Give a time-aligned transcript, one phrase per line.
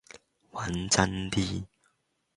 [0.51, 1.67] 揾真啲